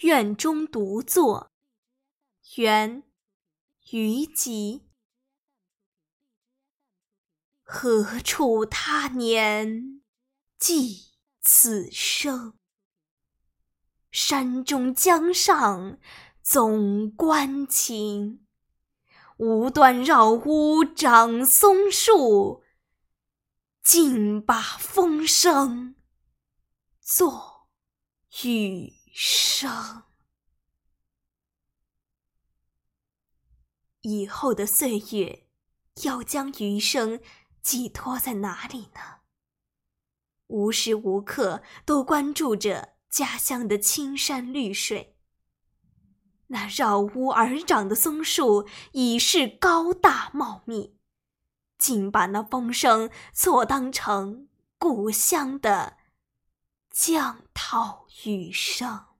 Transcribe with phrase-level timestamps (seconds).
[0.00, 1.52] 院中独坐。
[2.56, 3.02] 元，
[3.80, 4.82] 虞姬。
[7.62, 10.02] 何处他年
[10.58, 12.58] 寄此生？
[14.10, 15.98] 山中江上
[16.42, 18.46] 总关情。
[19.38, 22.62] 无端绕屋长松树，
[23.82, 25.96] 竟把风声
[27.00, 27.68] 作
[28.44, 29.45] 雨声。
[29.58, 30.02] 生
[34.02, 35.46] 以后的岁月，
[36.02, 37.22] 要将余生
[37.62, 39.20] 寄托在哪里呢？
[40.48, 45.16] 无时无刻都关注着家乡的青山绿水。
[46.48, 50.98] 那绕屋而长的松树已是高大茂密，
[51.78, 55.96] 竟把那风声错当成故乡的
[56.90, 59.15] 江涛雨声。